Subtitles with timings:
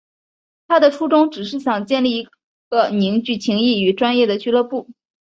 [0.67, 2.27] 他的初衷只是想建立一
[2.71, 4.89] 个凝聚情谊与专业的俱乐部。